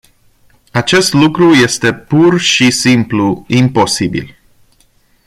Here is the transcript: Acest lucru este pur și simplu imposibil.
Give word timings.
Acest 0.71 1.13
lucru 1.13 1.51
este 1.53 1.93
pur 1.93 2.39
și 2.39 2.71
simplu 2.71 3.45
imposibil. 3.47 4.37